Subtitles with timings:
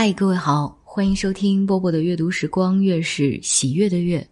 [0.00, 4.24] 嗨，各位好，欢迎收听波波的阅读时光，月是喜悦的月。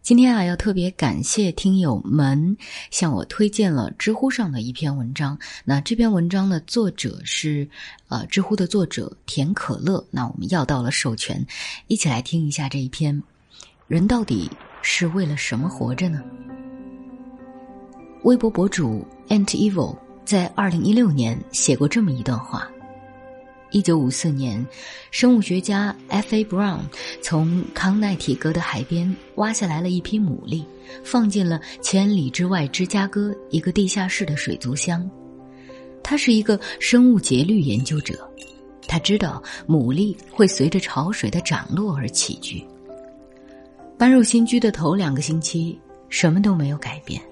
[0.00, 2.56] 今天啊，要特别感谢听友们
[2.92, 5.36] 向我推荐了知乎上的一篇文章。
[5.64, 7.68] 那这篇文章的作者是
[8.10, 10.06] 呃，知乎的作者甜可乐。
[10.08, 11.44] 那我们要到了授权，
[11.88, 13.20] 一起来听一下这一篇。
[13.88, 14.48] 人到底
[14.82, 16.22] 是为了什么活着呢？
[18.22, 22.70] 微博博主 Ant Evil 在二零一六年写过这么一段话。
[23.72, 24.64] 一九五四年，
[25.10, 26.44] 生物学家 F.A.
[26.44, 26.80] Brown
[27.22, 30.62] 从康奈体格的海边挖下来了一批牡蛎，
[31.02, 35.10] 放进了千里之外芝加哥一个地下室的水族箱。
[36.02, 38.30] 他是一个生物节律研究者，
[38.86, 42.62] 他知道牡蛎会随着潮水的涨落而起居。
[43.96, 45.78] 搬入新居的头两个星期，
[46.10, 47.22] 什么都没有改变，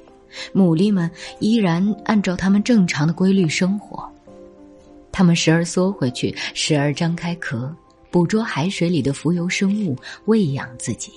[0.55, 4.11] 牡蛎们依然按照他们正常的规律生活。
[5.13, 7.75] 它们时而缩回去，时而张开壳，
[8.11, 11.13] 捕捉海水里的浮游生物，喂养自己。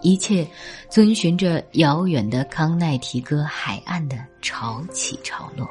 [0.00, 0.44] 一切
[0.90, 5.68] 遵循着遥远的康奈提哥海岸的潮起潮落。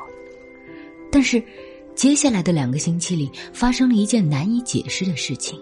[1.11, 1.43] 但是，
[1.95, 5.59] 接下来的两个星期里，发生了一件难以解释的事情。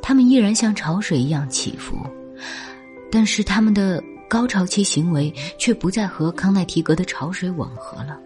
[0.00, 1.98] 它们依然像潮水一样起伏，
[3.12, 8.18] 但是它们的高潮期行为却不再和康奈提格的潮水吻合了。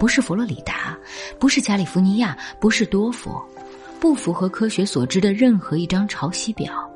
[0.00, 0.98] 不是佛罗里达，
[1.38, 3.46] 不是加利福尼亚，不是多佛，
[4.00, 6.90] 不符合科学所知的任何一张潮汐表。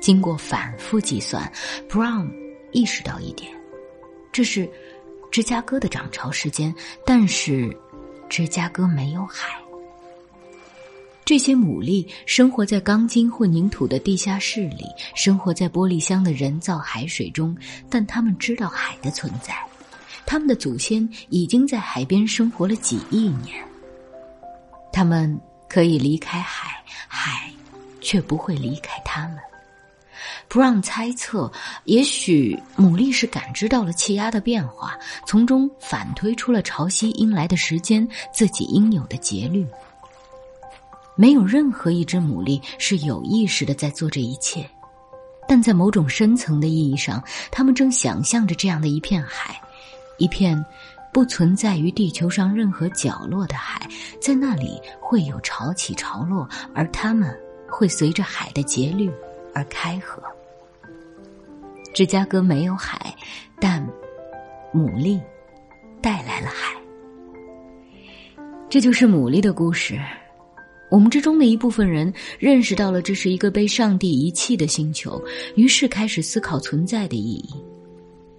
[0.00, 1.52] 经过反复计算
[1.86, 2.30] ，Brown
[2.72, 3.52] 意识到一点：
[4.32, 4.66] 这是
[5.30, 6.74] 芝加哥的涨潮时间，
[7.04, 7.76] 但是
[8.30, 9.50] 芝加哥没有海。
[11.26, 17.54] 这些牡蛎生活在钢筋混凝土的地下室里，生活在玻璃箱的人造海水中，
[17.90, 19.54] 但他们知道海的存在。
[20.26, 23.64] 他们的祖先已经在海边生活了几亿年。
[24.92, 27.50] 他们可以离开海，海
[28.00, 29.38] 却不会离开他们。
[30.48, 31.50] 布让猜测，
[31.84, 34.96] 也许牡蛎是感知到了气压的变化，
[35.26, 39.66] 从中反推出了潮汐应来的时间，自己应有的节律。
[41.14, 44.68] 没有任何一只牡蛎是有意识的在做这一切，
[45.48, 49.60] 但在某种深层的意义上，他们正想象着这样的一片海。
[50.18, 50.64] 一片
[51.12, 53.88] 不存在于地球上任何角落的海，
[54.20, 57.34] 在那里会有潮起潮落，而它们
[57.68, 59.10] 会随着海的节律
[59.54, 60.22] 而开合。
[61.94, 63.14] 芝加哥没有海，
[63.58, 63.82] 但
[64.74, 65.18] 牡蛎
[66.02, 66.76] 带来了海。
[68.68, 69.98] 这就是牡蛎的故事。
[70.90, 75.20] 我们之中的一部分人认识到了这是一个被上帝遗弃的星球，
[75.56, 77.54] 于是开始思考存在的意义。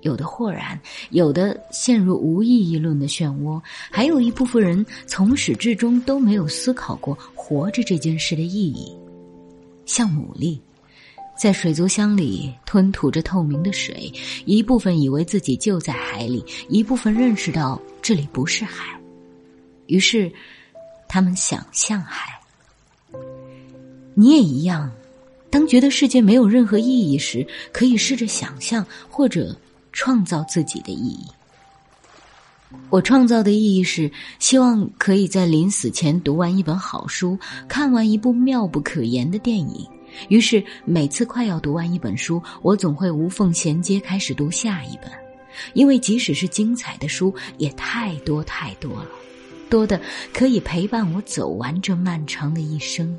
[0.02, 3.59] 有的豁然，有的陷入无意义论的漩涡，
[3.91, 8.96] 还有一部分人从始至终都没有思考过活着这件事的意义。
[9.85, 10.59] 像牡蛎，
[11.35, 14.12] 在水族箱里吞吐着透明的水，
[14.46, 19.00] 一部分以为自己就在海里，一部分认识到这里不是海，
[19.88, 20.31] 于是
[21.08, 22.40] 他们想象海。
[24.14, 24.91] 你也一样，
[25.50, 29.58] 当觉得世界没有任何意义时，可以试着想象，或者。
[29.97, 31.25] 创造自己的意义。
[32.91, 37.35] 我创造的意义是希望可以在临死前读完一本好书，
[37.68, 39.84] 看完一部妙不可言的电影。
[40.30, 45.12] 于是每次快要读完一本书，我总会无缝衔接开始读下一本，
[45.74, 49.08] 因为即使是精彩的书，也太多太多了，
[49.68, 50.00] 多的
[50.31, 53.18] 可以陪伴我走完这漫长的一生。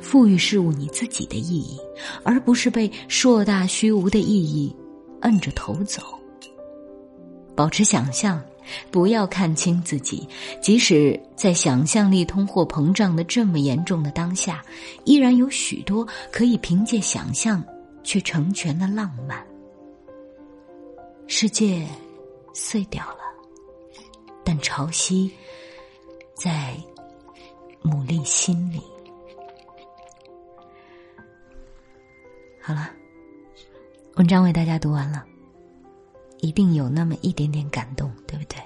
[0.00, 1.78] 赋予事物你自己的意义，
[2.22, 4.74] 而不是被硕大虚无的意义。
[5.24, 6.02] 摁着头走，
[7.54, 8.42] 保持想象，
[8.90, 10.26] 不要看清自己。
[10.60, 14.64] 即使在想象力通货膨胀的这么严重的当下，
[15.04, 17.64] 依然有许多可以凭借想象
[18.02, 19.44] 去成全的浪漫。
[21.26, 21.86] 世界
[22.52, 23.20] 碎掉了，
[24.44, 25.30] 但潮汐
[26.34, 26.76] 在
[27.82, 28.80] 牡蛎心里。
[34.16, 35.24] 文章为大家读完了，
[36.38, 38.62] 一定有那么一点点感动，对不对？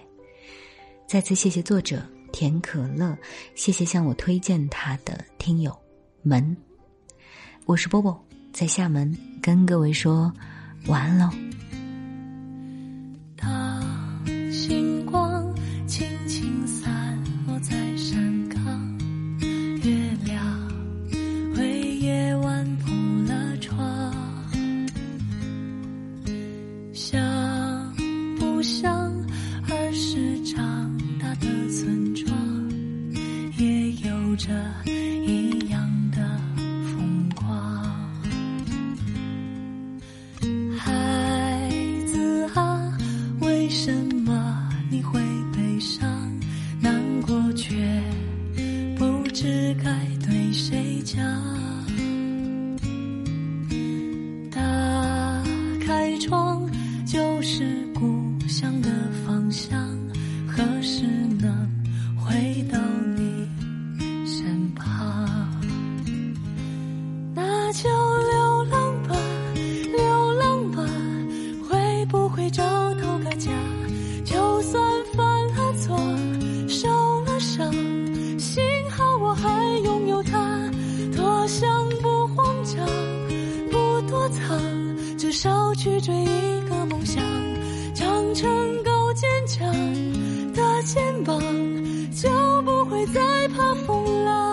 [1.06, 2.02] 再次谢谢作者
[2.32, 3.16] 甜可乐，
[3.54, 5.74] 谢谢向我推荐他的听友
[6.20, 6.54] 们，
[7.64, 10.30] 我是波波，在厦门跟各位说
[10.86, 11.47] 晚安喽。
[34.38, 34.48] 着
[34.84, 36.40] 一样的
[36.84, 37.84] 风光。
[40.78, 41.68] 孩
[42.06, 42.96] 子啊
[43.40, 43.92] 为什
[44.24, 45.20] 么你会
[45.52, 46.08] 悲伤？
[46.80, 47.74] 难过却
[48.96, 49.92] 不知该
[50.24, 51.47] 对谁讲。
[85.40, 87.22] 少去追一个梦想
[87.94, 89.72] 长成够坚强
[90.52, 91.40] 的肩膀
[92.12, 92.28] 就
[92.62, 94.47] 不会再怕风浪。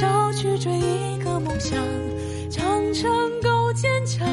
[0.00, 1.78] 少去追一个梦想
[2.48, 2.64] 长
[2.94, 3.10] 成
[3.42, 4.26] 够坚强